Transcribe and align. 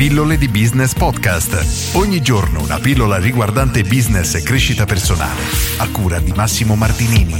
Pillole 0.00 0.38
di 0.38 0.48
Business 0.48 0.94
Podcast. 0.94 1.94
Ogni 1.94 2.22
giorno 2.22 2.62
una 2.62 2.78
pillola 2.78 3.18
riguardante 3.18 3.82
business 3.82 4.34
e 4.34 4.42
crescita 4.42 4.86
personale. 4.86 5.42
A 5.76 5.90
cura 5.90 6.18
di 6.20 6.32
Massimo 6.32 6.74
Martinini. 6.74 7.34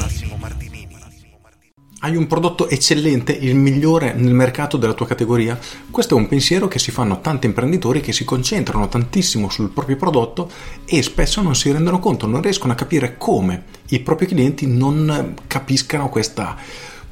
Hai 2.00 2.16
un 2.16 2.26
prodotto 2.26 2.68
eccellente, 2.68 3.32
il 3.32 3.54
migliore 3.54 4.12
nel 4.12 4.34
mercato 4.34 4.76
della 4.76 4.92
tua 4.92 5.06
categoria? 5.06 5.58
Questo 5.90 6.14
è 6.14 6.18
un 6.18 6.28
pensiero 6.28 6.68
che 6.68 6.78
si 6.78 6.90
fanno 6.90 7.22
tanti 7.22 7.46
imprenditori 7.46 8.02
che 8.02 8.12
si 8.12 8.24
concentrano 8.24 8.88
tantissimo 8.88 9.48
sul 9.48 9.70
proprio 9.70 9.96
prodotto 9.96 10.50
e 10.84 11.02
spesso 11.02 11.40
non 11.40 11.56
si 11.56 11.72
rendono 11.72 11.98
conto, 11.98 12.26
non 12.26 12.42
riescono 12.42 12.74
a 12.74 12.76
capire 12.76 13.16
come 13.16 13.64
i 13.88 14.00
propri 14.00 14.26
clienti 14.26 14.66
non 14.66 15.34
capiscano 15.46 16.10
questa 16.10 16.58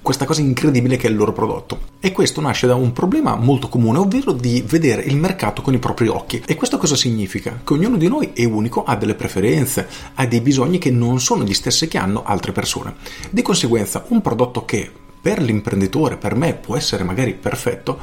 questa 0.03 0.25
cosa 0.25 0.41
incredibile 0.41 0.96
che 0.96 1.07
è 1.07 1.11
il 1.11 1.17
loro 1.17 1.33
prodotto. 1.33 1.96
E 2.01 2.12
questo 2.12 2.41
nasce 2.41 2.67
da 2.67 2.75
un 2.75 2.93
problema 2.93 3.37
molto 3.37 3.69
comune, 3.69 3.98
ovvero 3.98 4.33
di 4.33 4.62
vedere 4.67 5.03
il 5.03 5.17
mercato 5.17 5.62
con 5.62 5.75
i 5.75 5.79
propri 5.79 6.09
occhi. 6.09 6.43
E 6.47 6.55
questo 6.55 6.79
cosa 6.79 6.97
significa? 6.97 7.61
Che 7.65 7.73
ognuno 7.73 7.97
di 7.97 8.09
noi 8.09 8.30
è 8.34 8.45
unico, 8.45 8.84
ha 8.84 8.97
delle 8.97 9.15
preferenze, 9.15 9.87
ha 10.15 10.27
dei 10.27 10.41
bisogni 10.41 10.79
che 10.79 10.91
non 10.91 11.20
sono 11.20 11.45
gli 11.45 11.55
stessi 11.55 11.89
che 11.89 11.98
hanno 11.98 12.23
altre 12.25 12.53
persone. 12.53 12.95
Di 13.30 13.42
conseguenza, 13.42 14.05
un 14.09 14.20
prodotto 14.20 14.65
che 14.65 14.91
per 15.20 15.42
l'imprenditore, 15.42 16.17
per 16.17 16.34
me, 16.34 16.55
può 16.55 16.77
essere 16.77 17.05
magari 17.05 17.34
perfetto, 17.34 17.98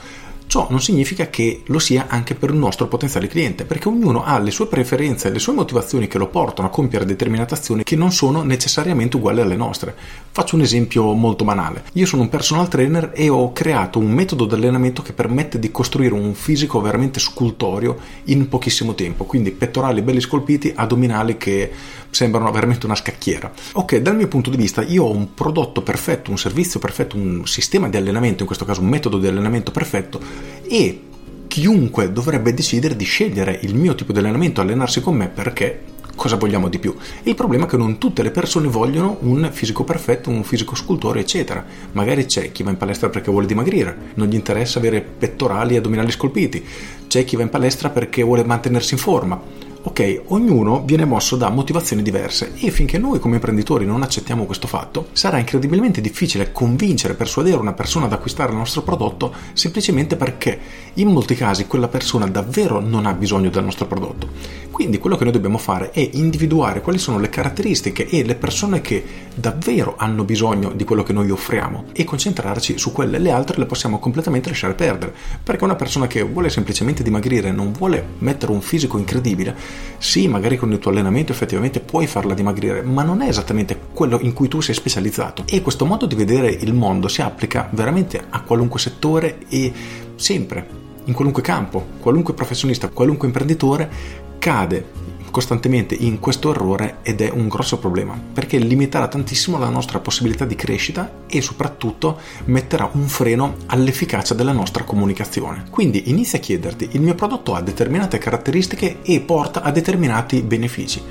Ciò 0.48 0.67
non 0.70 0.81
significa 0.81 1.30
che 1.30 1.63
lo 1.66 1.80
sia 1.80 2.05
anche 2.08 2.35
per 2.35 2.52
il 2.52 2.55
nostro 2.55 2.88
potenziale 2.88 3.27
cliente, 3.27 3.66
perché 3.66 3.88
ognuno 3.88 4.23
ha 4.23 4.40
le 4.40 4.52
sue 4.52 4.67
preferenze 4.67 5.27
e 5.27 5.31
le 5.31 5.40
sue 5.40 5.53
motivazioni 5.53 6.08
che 6.08 6.17
lo 6.17 6.27
portano 6.27 6.67
a 6.67 6.72
compiere 6.72 7.05
determinate 7.05 7.53
azioni 7.55 7.84
che 7.84 7.95
non 7.95 8.12
sono 8.12 8.44
necessariamente 8.44 9.17
uguali 9.17 9.41
alle 9.41 9.55
nostre. 9.55 9.95
Faccio 10.31 10.55
un 10.55 10.62
esempio 10.62 11.12
molto 11.13 11.44
banale. 11.44 11.84
Io 11.94 12.05
sono 12.05 12.22
un 12.22 12.30
personal 12.30 12.67
trainer 12.67 13.12
e 13.13 13.27
ho 13.30 13.52
creato 13.53 14.00
un 14.00 14.12
metodo 14.12 14.45
di 14.45 14.53
allenamento 14.53 15.02
che 15.02 15.13
permette 15.13 15.59
di 15.59 15.72
costruire 15.72 16.13
un 16.13 16.34
fisico 16.34 16.80
veramente 16.80 17.20
scultorio 17.20 17.98
in 18.25 18.48
pochissimo 18.48 18.95
tempo, 18.95 19.25
quindi 19.25 19.52
pettorali 19.52 20.02
belli 20.02 20.22
scolpiti, 20.22 20.73
addominali 20.75 21.38
che 21.38 21.72
sembrano 22.09 22.50
veramente 22.52 22.86
una 22.86 22.95
scacchiera. 22.95 23.52
Ok, 23.73 23.97
dal 23.97 24.16
mio 24.16 24.30
punto 24.30 24.50
di 24.50 24.56
vista 24.56 24.81
io 24.81 25.03
ho 25.03 25.12
un 25.12 25.34
prodotto 25.34 25.81
perfetto, 25.81 26.31
un 26.31 26.38
servizio 26.38 26.80
perfetto, 26.80 27.17
un 27.17 27.45
sistema 27.45 27.89
di 27.89 27.97
allenamento, 27.97 28.41
in 28.41 28.45
questo 28.45 28.64
caso 28.64 28.80
un 28.80 28.88
metodo 28.88 29.17
di 29.17 29.28
allenamento 29.28 29.72
perfetto 29.72 30.19
e 30.67 31.02
chiunque 31.47 32.11
dovrebbe 32.11 32.53
decidere 32.53 32.95
di 32.95 33.05
scegliere 33.05 33.59
il 33.61 33.75
mio 33.75 33.95
tipo 33.95 34.11
di 34.11 34.19
allenamento, 34.19 34.61
allenarsi 34.61 35.02
con 35.02 35.16
me 35.16 35.30
perché 35.30 35.94
cosa 36.16 36.38
vogliamo 36.38 36.69
di 36.69 36.80
più. 36.80 36.95
Il 37.23 37.36
problema 37.36 37.66
è 37.66 37.67
che 37.67 37.78
non 37.78 37.97
tutte 37.97 38.23
le 38.23 38.31
persone 38.31 38.67
vogliono 38.67 39.17
un 39.22 39.50
fisico 39.52 39.83
perfetto, 39.83 40.30
un 40.30 40.44
fisico 40.44 40.75
scultore, 40.75 41.19
eccetera. 41.19 41.63
Magari 41.91 42.25
c'è 42.25 42.52
chi 42.52 42.63
va 42.63 42.72
in 42.72 42.78
palestra 42.78 43.09
perché 43.09 43.31
vuole 43.31 43.45
dimagrire, 43.45 43.95
non 44.16 44.28
gli 44.28 44.36
interessa 44.36 44.80
avere 44.80 45.02
pettorali 45.02 45.75
e 45.75 45.78
addominali 45.78 46.11
scolpiti, 46.11 46.66
c'è 47.08 47.23
chi 47.23 47.36
va 47.36 47.44
in 47.44 47.50
palestra 47.50 47.89
perché 47.89 48.23
vuole 48.23 48.44
mantenersi 48.44 48.94
in 48.94 49.00
forma 49.00 49.64
Ok, 49.88 50.23
ognuno 50.30 50.81
viene 50.83 51.05
mosso 51.05 51.36
da 51.36 51.50
motivazioni 51.50 52.02
diverse 52.02 52.53
e 52.55 52.72
finché 52.72 52.97
noi 52.97 53.19
come 53.19 53.36
imprenditori 53.36 53.86
non 53.86 54.02
accettiamo 54.02 54.45
questo 54.45 54.66
fatto, 54.66 55.09
sarà 55.11 55.38
incredibilmente 55.38 56.02
difficile 56.02 56.52
convincere, 56.52 57.14
persuadere 57.14 57.58
una 57.58 57.73
persona 57.73 58.08
ad 58.08 58.13
acquistare 58.13 58.52
il 58.52 58.58
nostro 58.58 58.81
prodotto 58.81 59.31
semplicemente 59.53 60.16
perché 60.16 60.59
in 60.95 61.09
molti 61.09 61.36
casi 61.36 61.67
quella 61.67 61.88
persona 61.88 62.25
davvero 62.25 62.80
non 62.80 63.06
ha 63.06 63.13
bisogno 63.13 63.52
del 63.52 63.63
nostro 63.63 63.86
prodotto. 63.86 64.63
Quindi 64.72 64.97
quello 64.97 65.16
che 65.16 65.23
noi 65.23 65.31
dobbiamo 65.31 65.58
fare 65.58 65.91
è 65.91 66.09
individuare 66.13 66.81
quali 66.81 66.97
sono 66.97 67.17
le 67.17 67.30
caratteristiche 67.30 68.09
e 68.09 68.25
le 68.25 68.36
persone 68.36 68.81
che 68.81 69.02
davvero 69.33 69.94
hanno 69.97 70.25
bisogno 70.25 70.72
di 70.73 70.83
quello 70.83 71.02
che 71.02 71.13
noi 71.13 71.30
offriamo 71.30 71.86
e 71.94 72.03
concentrarci 72.03 72.78
su 72.78 72.91
quelle, 72.91 73.17
le 73.17 73.31
altre 73.31 73.58
le 73.58 73.67
possiamo 73.67 74.00
completamente 74.00 74.50
lasciare 74.50 74.73
perdere, 74.73 75.13
perché 75.41 75.63
una 75.63 75.75
persona 75.75 76.08
che 76.08 76.23
vuole 76.23 76.50
semplicemente 76.50 77.03
dimagrire, 77.03 77.53
non 77.53 77.72
vuole 77.72 78.06
mettere 78.17 78.52
un 78.52 78.59
fisico 78.59 78.97
incredibile, 78.97 79.56
sì, 79.98 80.28
magari 80.28 80.58
con 80.58 80.72
il 80.72 80.80
tuo 80.80 80.92
allenamento 80.92 81.31
effettivamente 81.31 81.80
puoi 81.80 82.08
farla 82.08 82.34
dimagrire, 82.34 82.81
ma 82.81 83.04
non 83.04 83.22
è 83.22 83.28
esattamente 83.28 83.80
quello 83.94 84.19
in 84.19 84.34
cui 84.34 84.47
tu 84.47 84.62
sei 84.62 84.75
specializzato. 84.75 85.44
E 85.47 85.62
questo 85.62 85.86
modo 85.86 86.06
di 86.06 86.16
vedere 86.16 86.50
il 86.50 86.74
mondo 86.74 87.08
si 87.08 87.22
applica 87.22 87.69
veramente 87.72 88.24
a 88.30 88.41
qualunque 88.41 88.80
settore 88.80 89.40
e 89.50 89.72
sempre, 90.16 90.68
in 91.06 91.14
qualunque 91.14 91.41
campo, 91.41 91.85
qualunque 92.00 92.34
professionista, 92.34 92.90
qualunque 92.90 93.28
imprenditore 93.28 93.90
cade 94.38 95.04
costantemente 95.35 95.96
in 95.96 96.22
questo 96.22 96.51
errore 96.51 97.00
ed 97.01 97.19
è 97.19 97.29
un 97.29 97.50
grosso 97.50 97.78
problema 97.78 98.18
perché 98.31 98.57
limiterà 98.57 99.09
tantissimo 99.09 99.57
la 99.57 99.68
nostra 99.68 100.00
possibilità 100.00 100.46
di 100.46 100.56
crescita 100.56 101.23
e 101.28 101.41
soprattutto 101.41 102.19
metterà 102.46 102.90
un 102.94 103.09
freno 103.09 103.56
all'efficacia 103.66 104.34
della 104.34 104.53
nostra 104.53 104.85
comunicazione. 104.85 105.66
Quindi 105.69 106.09
inizia 106.09 106.40
a 106.40 106.41
chiederti 106.41 106.88
il 106.94 107.01
mio 107.01 107.16
prodotto 107.16 107.53
ha 107.53 107.59
determinate 107.59 108.18
caratteristiche 108.18 109.00
e 109.01 109.19
porta 109.19 109.62
a 109.62 109.72
determinati 109.72 110.41
benefici. 110.41 111.01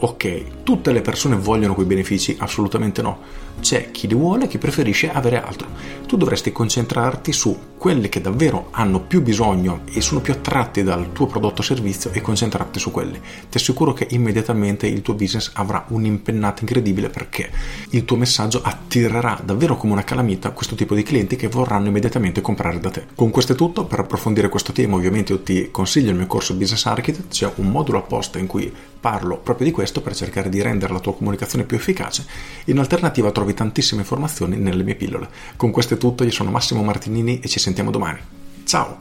Ok, 0.00 0.62
tutte 0.64 0.90
le 0.90 1.00
persone 1.00 1.36
vogliono 1.36 1.74
quei 1.74 1.86
benefici? 1.86 2.34
Assolutamente 2.36 3.00
no 3.00 3.46
c'è 3.60 3.90
chi 3.92 4.06
li 4.08 4.14
vuole 4.14 4.44
e 4.44 4.48
chi 4.48 4.58
preferisce 4.58 5.10
avere 5.10 5.40
altro. 5.40 5.68
Tu 6.06 6.16
dovresti 6.16 6.50
concentrarti 6.50 7.32
su 7.32 7.56
quelli 7.78 8.08
che 8.08 8.20
davvero 8.20 8.68
hanno 8.72 9.00
più 9.00 9.22
bisogno 9.22 9.82
e 9.92 10.00
sono 10.00 10.20
più 10.20 10.32
attratti 10.32 10.82
dal 10.82 11.12
tuo 11.12 11.26
prodotto 11.26 11.60
o 11.60 11.64
servizio 11.64 12.10
e 12.12 12.20
concentrarti 12.20 12.78
su 12.78 12.90
quelli. 12.90 13.18
Ti 13.48 13.56
assicuro 13.56 13.92
che 13.92 14.08
immediatamente 14.10 14.86
il 14.86 15.00
tuo 15.00 15.14
business 15.14 15.52
avrà 15.54 15.84
un'impennata 15.88 16.60
incredibile 16.60 17.08
perché 17.08 17.50
il 17.90 18.04
tuo 18.04 18.16
messaggio 18.16 18.60
attirerà 18.62 19.40
davvero 19.42 19.76
come 19.76 19.92
una 19.92 20.04
calamita 20.04 20.50
questo 20.50 20.74
tipo 20.74 20.94
di 20.94 21.04
clienti 21.04 21.36
che 21.36 21.48
vorranno 21.48 21.86
immediatamente 21.86 22.40
comprare 22.40 22.80
da 22.80 22.90
te. 22.90 23.06
Con 23.14 23.30
questo 23.30 23.52
è 23.52 23.56
tutto, 23.56 23.84
per 23.84 24.00
approfondire 24.00 24.48
questo 24.48 24.72
tema 24.72 24.96
ovviamente 24.96 25.32
io 25.32 25.40
ti 25.40 25.70
consiglio 25.70 26.10
il 26.10 26.16
mio 26.16 26.26
corso 26.26 26.54
Business 26.54 26.84
Architect, 26.86 27.28
c'è 27.28 27.50
un 27.54 27.70
modulo 27.70 27.98
apposta 27.98 28.38
in 28.38 28.46
cui 28.46 28.72
parlo 29.00 29.38
proprio 29.38 29.66
di 29.66 29.72
questo 29.72 30.00
per 30.02 30.16
cercare 30.16 30.48
di 30.48 30.60
rendere 30.60 30.92
la 30.92 30.98
tua 30.98 31.14
comunicazione 31.14 31.64
più 31.64 31.76
efficace. 31.76 32.26
In 32.64 32.80
alternativa 32.80 33.30
trovi 33.30 33.54
tantissime 33.54 34.00
informazioni 34.00 34.56
nelle 34.56 34.82
mie 34.82 34.96
pillole. 34.96 35.28
Con 35.54 35.70
questo 35.70 35.94
è 35.94 35.96
tutto, 35.96 36.24
io 36.24 36.32
sono 36.32 36.50
Massimo 36.50 36.82
Martinini 36.82 37.38
e 37.38 37.46
ci 37.46 37.58
sentiamo 37.58 37.67
domani. 37.90 38.18
Ciao! 38.64 38.98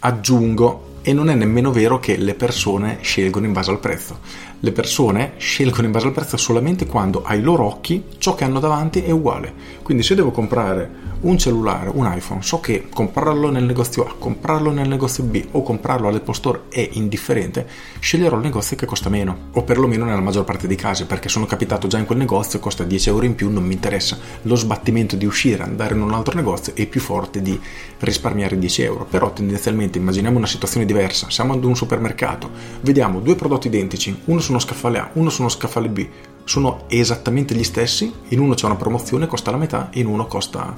Aggiungo, 0.00 0.98
e 1.02 1.12
non 1.12 1.28
è 1.28 1.34
nemmeno 1.34 1.72
vero 1.72 1.98
che 1.98 2.16
le 2.16 2.34
persone 2.34 2.98
scelgono 3.02 3.46
in 3.46 3.52
base 3.52 3.70
al 3.70 3.80
prezzo. 3.80 4.18
Le 4.64 4.70
persone 4.70 5.32
scelgono 5.38 5.86
in 5.86 5.90
base 5.90 6.06
al 6.06 6.12
prezzo 6.12 6.36
solamente 6.36 6.86
quando 6.86 7.24
ai 7.24 7.42
loro 7.42 7.64
occhi 7.64 8.04
ciò 8.18 8.36
che 8.36 8.44
hanno 8.44 8.60
davanti 8.60 9.02
è 9.02 9.10
uguale. 9.10 9.52
Quindi 9.82 10.04
se 10.04 10.14
devo 10.14 10.30
comprare 10.30 11.10
un 11.22 11.38
cellulare, 11.38 11.90
un 11.92 12.10
iPhone, 12.12 12.42
so 12.42 12.60
che 12.60 12.86
comprarlo 12.88 13.50
nel 13.50 13.64
negozio 13.64 14.04
A, 14.04 14.14
comprarlo 14.18 14.70
nel 14.70 14.88
negozio 14.88 15.24
B 15.24 15.44
o 15.52 15.62
comprarlo 15.62 16.08
all'Apple 16.08 16.34
Store 16.34 16.60
è 16.68 16.88
indifferente, 16.92 17.66
sceglierò 17.98 18.36
il 18.36 18.42
negozio 18.42 18.76
che 18.76 18.86
costa 18.86 19.08
meno, 19.08 19.48
o 19.52 19.62
perlomeno 19.62 20.04
nella 20.04 20.20
maggior 20.20 20.44
parte 20.44 20.66
dei 20.66 20.76
casi, 20.76 21.06
perché 21.06 21.28
sono 21.28 21.46
capitato 21.46 21.86
già 21.86 21.98
in 21.98 22.06
quel 22.06 22.18
negozio, 22.18 22.58
costa 22.58 22.84
10 22.84 23.08
euro 23.08 23.24
in 23.24 23.34
più, 23.34 23.50
non 23.50 23.64
mi 23.64 23.74
interessa. 23.74 24.18
Lo 24.42 24.56
sbattimento 24.56 25.16
di 25.16 25.26
uscire, 25.26 25.62
andare 25.62 25.94
in 25.94 26.02
un 26.02 26.12
altro 26.12 26.34
negozio 26.34 26.74
è 26.74 26.86
più 26.86 27.00
forte 27.00 27.40
di 27.40 27.58
risparmiare 27.98 28.58
10 28.58 28.82
euro. 28.82 29.06
Però 29.08 29.32
tendenzialmente 29.32 29.98
immaginiamo 29.98 30.38
una 30.38 30.46
situazione 30.46 30.86
diversa, 30.86 31.30
siamo 31.30 31.52
ad 31.52 31.62
un 31.62 31.76
supermercato, 31.76 32.50
vediamo 32.80 33.20
due 33.20 33.36
prodotti 33.36 33.68
identici, 33.68 34.22
uno 34.24 34.40
su 34.58 34.66
scaffale 34.66 34.98
A, 34.98 35.10
uno 35.14 35.30
su 35.30 35.48
scaffale 35.48 35.88
B, 35.88 36.06
sono 36.44 36.84
esattamente 36.88 37.54
gli 37.54 37.64
stessi, 37.64 38.12
in 38.28 38.40
uno 38.40 38.54
c'è 38.54 38.66
una 38.66 38.76
promozione, 38.76 39.26
costa 39.26 39.50
la 39.50 39.56
metà, 39.56 39.88
in 39.92 40.06
uno 40.06 40.26
costa 40.26 40.74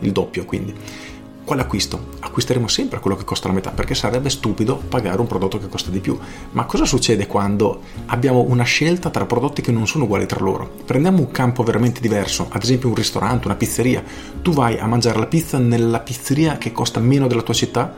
il 0.00 0.12
doppio 0.12 0.44
quindi. 0.44 0.74
Quale 1.44 1.62
acquisto? 1.62 2.10
Acquisteremo 2.20 2.68
sempre 2.68 3.00
quello 3.00 3.16
che 3.16 3.24
costa 3.24 3.48
la 3.48 3.54
metà 3.54 3.70
perché 3.70 3.96
sarebbe 3.96 4.30
stupido 4.30 4.76
pagare 4.76 5.20
un 5.20 5.26
prodotto 5.26 5.58
che 5.58 5.68
costa 5.68 5.90
di 5.90 5.98
più. 5.98 6.16
Ma 6.52 6.66
cosa 6.66 6.84
succede 6.84 7.26
quando 7.26 7.80
abbiamo 8.06 8.44
una 8.46 8.62
scelta 8.62 9.10
tra 9.10 9.26
prodotti 9.26 9.60
che 9.60 9.72
non 9.72 9.88
sono 9.88 10.04
uguali 10.04 10.24
tra 10.24 10.38
loro? 10.38 10.70
Prendiamo 10.86 11.18
un 11.18 11.32
campo 11.32 11.64
veramente 11.64 12.00
diverso, 12.00 12.46
ad 12.48 12.62
esempio 12.62 12.88
un 12.88 12.94
ristorante, 12.94 13.48
una 13.48 13.56
pizzeria. 13.56 14.04
Tu 14.40 14.52
vai 14.52 14.78
a 14.78 14.86
mangiare 14.86 15.18
la 15.18 15.26
pizza 15.26 15.58
nella 15.58 15.98
pizzeria 15.98 16.58
che 16.58 16.70
costa 16.70 17.00
meno 17.00 17.26
della 17.26 17.42
tua 17.42 17.54
città? 17.54 17.92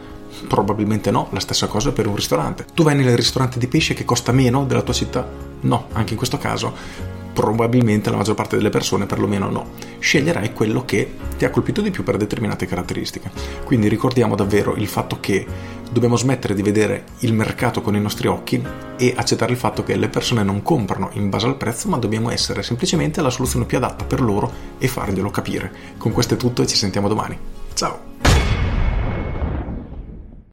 Probabilmente 0.49 1.11
no, 1.11 1.29
la 1.31 1.41
stessa 1.41 1.67
cosa 1.67 1.93
per 1.93 2.07
un 2.07 2.17
ristorante. 2.17 2.67
Tu 2.75 2.83
vai 2.83 2.95
nel 2.95 3.17
ristorante 3.17 3.59
di 3.59 3.67
pesce 3.67 3.95
che 3.95 4.05
costa 4.05 4.33
meno 4.33 4.65
della 4.65 4.83
tua 4.83 4.95
città? 4.95 5.29
No, 5.61 5.89
anche 5.93 6.13
in 6.13 6.19
questo 6.19 6.39
caso 6.39 7.13
probabilmente 7.35 8.11
la 8.11 8.17
maggior 8.17 8.37
parte 8.37 8.57
delle 8.57 8.71
persone 8.71 9.05
perlomeno 9.05 9.51
no. 9.51 9.71
Sceglierai 9.99 10.53
quello 10.53 10.85
che 10.85 11.13
ti 11.37 11.45
ha 11.45 11.51
colpito 11.51 11.83
di 11.83 11.91
più 11.91 12.03
per 12.03 12.17
determinate 12.17 12.65
caratteristiche. 12.65 13.31
Quindi 13.65 13.89
ricordiamo 13.89 14.37
davvero 14.37 14.75
il 14.77 14.87
fatto 14.87 15.19
che 15.21 15.45
dobbiamo 15.91 16.17
smettere 16.17 16.55
di 16.55 16.63
vedere 16.63 17.05
il 17.21 17.35
mercato 17.35 17.83
con 17.83 17.97
i 17.97 18.01
nostri 18.01 18.29
occhi 18.29 18.63
e 18.97 19.13
accettare 19.17 19.53
il 19.53 19.59
fatto 19.59 19.83
che 19.83 19.97
le 19.97 20.09
persone 20.09 20.43
non 20.43 20.63
comprano 20.63 21.11
in 21.15 21.29
base 21.29 21.47
al 21.47 21.57
prezzo, 21.57 21.89
ma 21.89 21.99
dobbiamo 21.99 22.31
essere 22.31 22.63
semplicemente 22.63 23.21
la 23.21 23.31
soluzione 23.31 23.67
più 23.67 23.77
adatta 23.77 24.05
per 24.05 24.23
loro 24.23 24.51
e 24.79 24.89
farglielo 24.89 25.31
capire. 25.31 25.73
Con 25.99 26.13
questo 26.13 26.35
è 26.35 26.37
tutto 26.37 26.63
e 26.63 26.67
ci 26.67 26.77
sentiamo 26.77 27.09
domani. 27.09 27.37
Ciao! 27.75 28.14